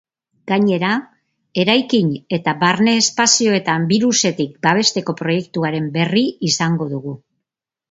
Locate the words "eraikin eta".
1.63-2.55